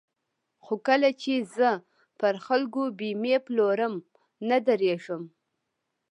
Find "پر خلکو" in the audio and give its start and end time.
2.19-2.81